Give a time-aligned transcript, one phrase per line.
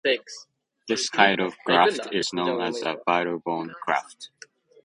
[0.87, 4.31] This kind of graft is known as a vital bone graft.